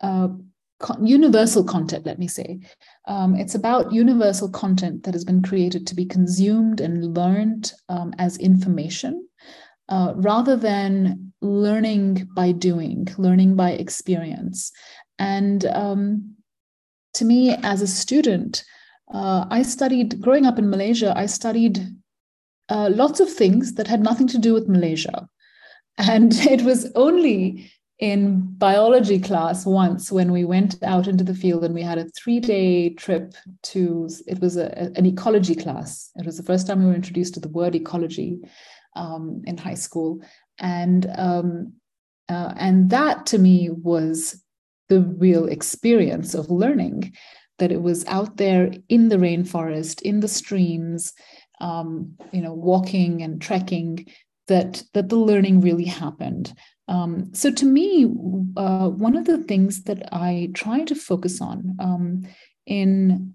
[0.01, 0.30] uh,
[1.01, 2.60] universal content, let me say.
[3.08, 8.14] Um, it's about universal content that has been created to be consumed and learned um,
[8.18, 9.28] as information
[9.89, 14.72] uh, rather than learning by doing, learning by experience.
[15.20, 16.36] And um,
[17.16, 18.64] to me, as a student,
[19.14, 21.86] uh, I studied, growing up in Malaysia, I studied
[22.70, 25.28] uh, lots of things that had nothing to do with Malaysia.
[26.00, 31.64] And it was only in biology class once when we went out into the field
[31.64, 33.34] and we had a three day trip
[33.64, 37.34] to it was a, an ecology class it was the first time we were introduced
[37.34, 38.40] to the word ecology
[38.96, 40.22] um, in high school
[40.60, 41.74] and um,
[42.30, 44.43] uh, and that to me was
[44.89, 47.14] the real experience of learning
[47.60, 51.14] that it was out there in the rainforest in the streams
[51.60, 54.05] um, you know walking and trekking
[54.47, 56.53] that that the learning really happened.
[56.88, 58.05] Um, so to me,
[58.55, 62.28] uh, one of the things that I try to focus on um,
[62.66, 63.34] in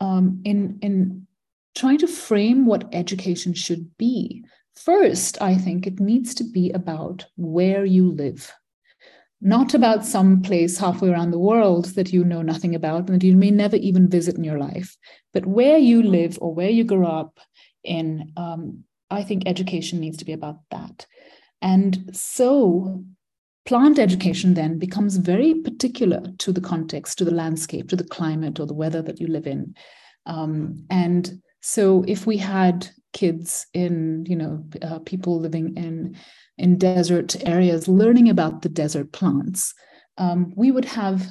[0.00, 1.26] um, in in
[1.74, 4.44] trying to frame what education should be,
[4.76, 8.52] first, I think it needs to be about where you live,
[9.40, 13.26] not about some place halfway around the world that you know nothing about and that
[13.26, 14.96] you may never even visit in your life,
[15.32, 17.40] but where you live or where you grow up
[17.84, 18.32] in.
[18.36, 21.06] Um, I think education needs to be about that.
[21.60, 23.04] And so
[23.66, 28.58] plant education then becomes very particular to the context, to the landscape, to the climate
[28.58, 29.74] or the weather that you live in.
[30.26, 36.16] Um, and so if we had kids in, you know, uh, people living in
[36.58, 39.74] in desert areas learning about the desert plants,
[40.18, 41.26] um, we would have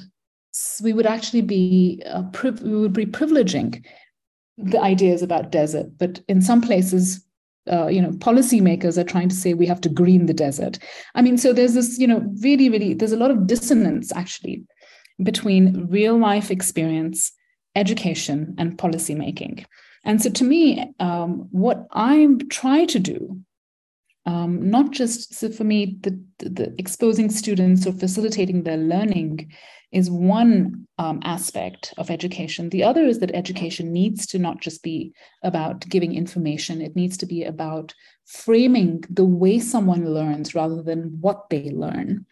[0.82, 2.22] we would actually be uh,
[2.62, 3.84] we would be privileging
[4.58, 7.24] the ideas about desert, but in some places
[7.70, 10.78] uh, you know policymakers are trying to say we have to green the desert.
[11.14, 14.64] I mean so there's this you know really really there's a lot of dissonance actually
[15.22, 17.32] between real life experience
[17.74, 19.64] education and policymaking
[20.04, 23.40] and so to me um, what i'm trying to do
[24.24, 29.50] um, not just so for me the, the exposing students or facilitating their learning
[29.92, 32.70] is one um, aspect of education.
[32.70, 37.18] The other is that education needs to not just be about giving information, it needs
[37.18, 37.94] to be about
[38.24, 42.26] framing the way someone learns rather than what they learn.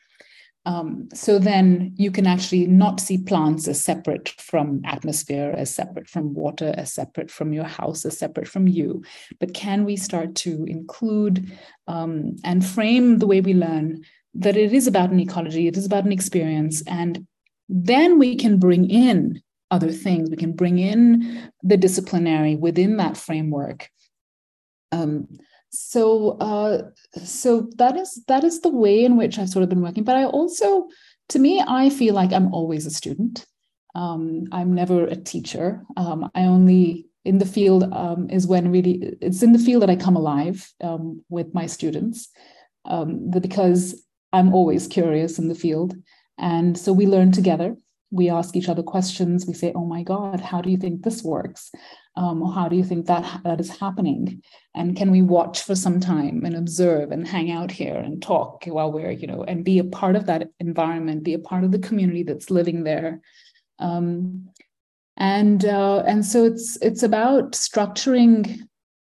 [0.66, 6.08] Um, so then you can actually not see plants as separate from atmosphere, as separate
[6.08, 9.02] from water, as separate from your house, as separate from you.
[9.38, 11.50] But can we start to include
[11.86, 14.04] um, and frame the way we learn
[14.34, 17.26] that it is about an ecology, it is about an experience, and
[17.68, 20.30] then we can bring in other things.
[20.30, 23.88] We can bring in the disciplinary within that framework.
[24.92, 25.28] Um,
[25.70, 26.82] so, uh,
[27.24, 30.04] so that is that is the way in which I've sort of been working.
[30.04, 30.88] But I also,
[31.30, 33.46] to me, I feel like I'm always a student.
[33.94, 35.84] Um, I'm never a teacher.
[35.96, 39.90] Um, I only in the field um, is when really it's in the field that
[39.90, 42.28] I come alive um, with my students
[42.86, 44.02] um, because
[44.32, 45.94] I'm always curious in the field.
[46.38, 47.76] And so we learn together.
[48.10, 49.46] We ask each other questions.
[49.46, 51.70] We say, "Oh my God, how do you think this works?
[52.16, 54.42] Um, how do you think that that is happening?
[54.74, 58.64] And can we watch for some time and observe and hang out here and talk
[58.66, 61.72] while we're, you know, and be a part of that environment, be a part of
[61.72, 63.20] the community that's living there."
[63.78, 64.50] Um,
[65.16, 68.60] and uh, and so it's it's about structuring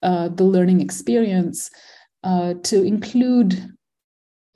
[0.03, 1.71] uh, the learning experience
[2.23, 3.76] uh, to include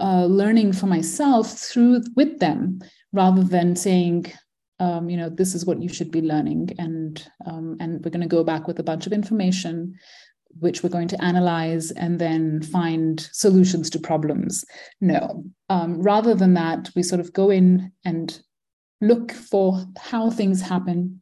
[0.00, 2.80] uh, learning for myself through with them
[3.12, 4.32] rather than saying
[4.78, 8.20] um, you know this is what you should be learning and um, and we're going
[8.20, 9.94] to go back with a bunch of information
[10.58, 14.64] which we're going to analyze and then find solutions to problems.
[15.00, 15.44] No.
[15.68, 18.40] Um, rather than that we sort of go in and
[19.00, 21.20] look for how things happen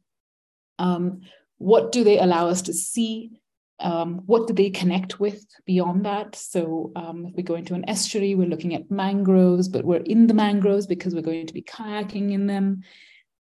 [0.78, 1.20] um,
[1.58, 3.32] what do they allow us to see
[3.80, 6.34] um, what do they connect with beyond that?
[6.34, 10.26] So, um, if we go into an estuary, we're looking at mangroves, but we're in
[10.26, 12.82] the mangroves because we're going to be kayaking in them.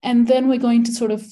[0.02, 1.24] And then we're going to sort of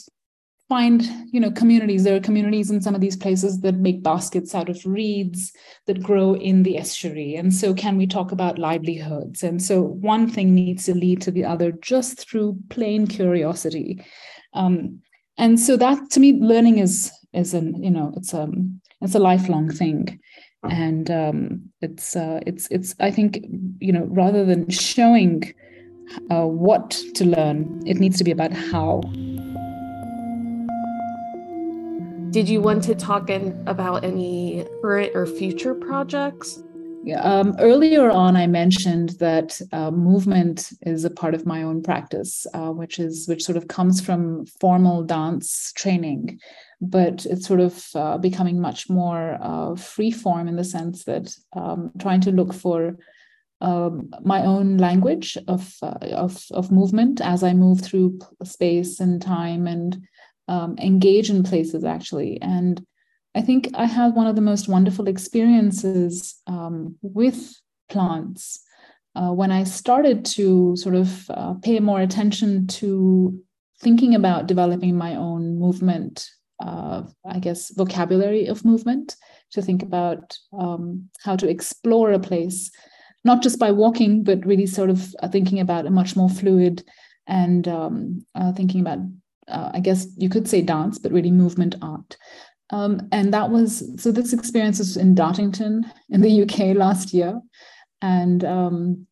[0.69, 2.05] find, you know, communities.
[2.05, 5.53] There are communities in some of these places that make baskets out of reeds
[5.87, 7.35] that grow in the estuary.
[7.35, 9.43] And so, can we talk about livelihoods?
[9.43, 14.05] And so, one thing needs to lead to the other just through plain curiosity.
[14.55, 15.01] Um,
[15.37, 19.19] and so, that to me, learning is is an you know it's um it's a
[19.19, 20.21] lifelong thing.
[20.71, 23.45] and um, it's uh, it's it's I think
[23.81, 25.53] you know rather than showing
[26.31, 29.01] uh, what to learn, it needs to be about how.
[32.31, 36.63] Did you want to talk in, about any current or future projects?
[37.21, 42.47] Um, earlier on, I mentioned that uh, movement is a part of my own practice,
[42.55, 46.39] uh, which is which sort of comes from formal dance training,
[46.83, 51.35] but it's sort of uh, becoming much more uh, free form in the sense that
[51.55, 52.99] um, trying to look for
[53.61, 59.23] um, my own language of, uh, of of movement as I move through space and
[59.23, 60.03] time and
[60.49, 62.43] um, engage in places actually.
[62.43, 62.85] And
[63.37, 67.55] I think I had one of the most wonderful experiences um, with
[67.89, 68.65] plants
[69.15, 73.41] uh, when I started to sort of uh, pay more attention to
[73.81, 76.29] thinking about developing my own movement,
[76.63, 79.17] uh, I guess, vocabulary of movement,
[79.53, 82.71] to think about um, how to explore a place,
[83.25, 86.85] not just by walking, but really sort of uh, thinking about a much more fluid
[87.27, 88.99] and um, uh, thinking about,
[89.49, 92.17] uh, I guess you could say dance, but really movement art.
[92.71, 97.41] Um, and that was so this experience was in Dartington in the UK last year.
[98.01, 99.07] And um,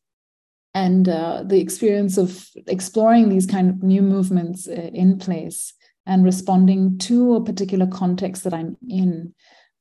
[0.73, 5.75] and uh, the experience of exploring these kind of new movements uh, in place
[6.07, 9.35] and responding to a particular context that I'm in.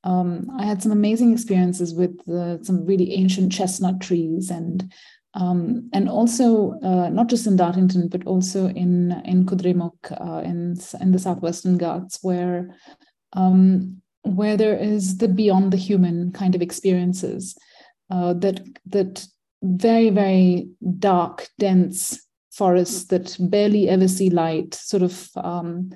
[0.04, 4.92] Um, I had some amazing experiences with uh, some really ancient chestnut trees and
[5.34, 10.76] um, and also uh, not just in Dartington but also in in Kudremukh uh, in
[11.00, 12.74] in the southwestern Ghats where
[13.34, 17.56] um, where there is the beyond the human kind of experiences
[18.10, 19.26] uh, that that
[19.62, 25.90] very very dark dense forests that barely ever see light sort of um,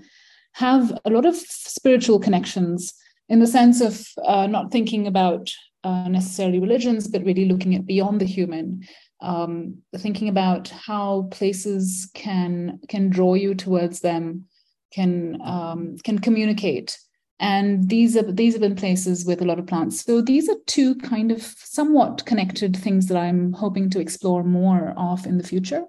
[0.52, 2.94] have a lot of spiritual connections
[3.28, 5.50] in the sense of uh, not thinking about
[5.82, 8.82] uh, necessarily religions but really looking at beyond the human.
[9.20, 14.44] Um, thinking about how places can can draw you towards them
[14.92, 16.98] can um, can communicate.
[17.40, 20.04] And these are these have been places with a lot of plants.
[20.04, 24.94] So these are two kind of somewhat connected things that i'm hoping to explore more
[24.96, 25.84] of in the future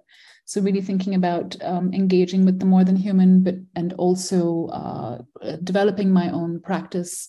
[0.45, 5.21] so really thinking about um, engaging with the more than human but and also uh,
[5.63, 7.27] developing my own practice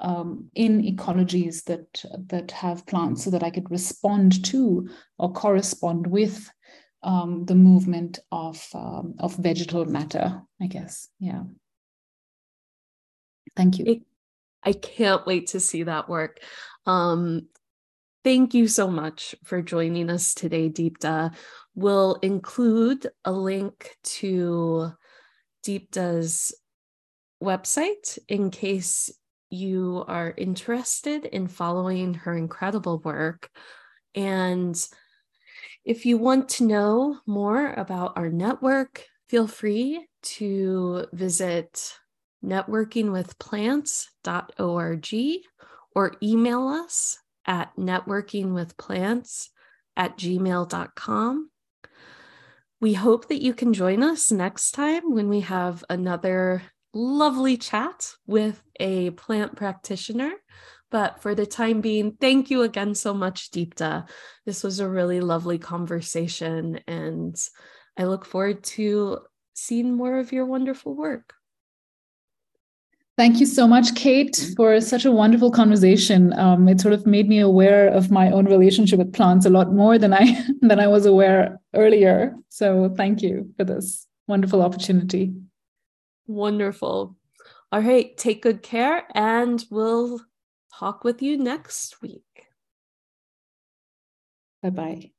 [0.00, 4.88] um, in ecologies that that have plants so that i could respond to
[5.18, 6.50] or correspond with
[7.02, 11.42] um, the movement of um, of vegetal matter i guess yeah
[13.56, 14.02] Thank you.
[14.62, 16.40] I can't wait to see that work.
[16.86, 17.48] Um,
[18.24, 21.34] thank you so much for joining us today, Deepta.
[21.74, 24.92] We'll include a link to
[25.64, 26.54] Deepta's
[27.42, 29.10] website in case
[29.50, 33.50] you are interested in following her incredible work.
[34.14, 34.74] And
[35.84, 41.98] if you want to know more about our network, feel free to visit
[42.42, 45.14] networkingwithplants.org
[45.94, 49.48] or email us at networkingwithplants
[49.96, 51.50] at gmail.com.
[52.80, 58.12] We hope that you can join us next time when we have another lovely chat
[58.26, 60.32] with a plant practitioner.
[60.90, 64.08] But for the time being, thank you again so much, Deepta.
[64.46, 67.36] This was a really lovely conversation, and
[67.96, 69.18] I look forward to
[69.54, 71.34] seeing more of your wonderful work.
[73.16, 76.32] Thank you so much, Kate, for such a wonderful conversation.
[76.32, 79.72] Um, it sort of made me aware of my own relationship with plants a lot
[79.72, 82.34] more than I than I was aware earlier.
[82.48, 85.32] So thank you for this wonderful opportunity.
[86.26, 87.16] Wonderful.
[87.70, 90.20] All right, take good care, and we'll
[90.76, 92.46] talk with you next week.
[94.62, 95.13] Bye bye.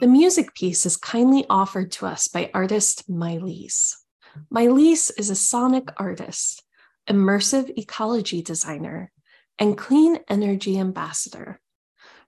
[0.00, 3.96] The music piece is kindly offered to us by artist Mileece.
[4.48, 6.62] Mileece is a sonic artist,
[7.10, 9.10] immersive ecology designer,
[9.58, 11.60] and clean energy ambassador.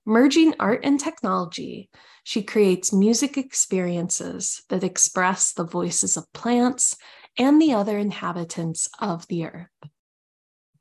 [0.05, 1.91] Merging art and technology,
[2.25, 6.97] she creates music experiences that express the voices of plants
[7.39, 9.69] and the other inhabitants of the earth.